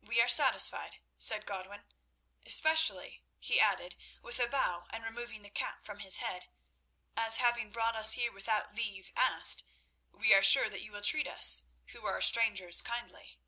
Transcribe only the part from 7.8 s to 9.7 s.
us here without leave asked,